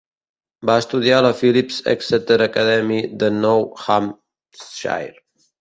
[0.69, 5.17] Va estudiar a la Phillips Exeter Academy de Nou Hampshire.